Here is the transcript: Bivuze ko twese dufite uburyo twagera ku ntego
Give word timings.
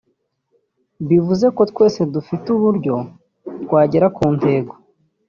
Bivuze 1.09 1.45
ko 1.55 1.61
twese 1.71 1.99
dufite 2.13 2.45
uburyo 2.55 2.95
twagera 3.63 4.07
ku 4.15 4.25
ntego 4.37 4.73